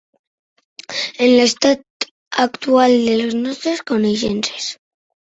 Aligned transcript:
En 1.25 1.29
l'estat 1.33 2.09
actual 2.47 2.97
de 3.11 3.21
les 3.23 3.39
nostres 3.45 3.89
coneixences. 3.95 4.77